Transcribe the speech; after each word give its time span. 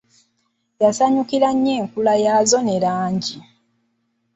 Nasanyukira 0.79 1.47
nnyo 1.53 1.71
enkula 1.81 2.13
yaazo 2.23 2.59
ne 2.63 2.75
langi. 2.83 3.37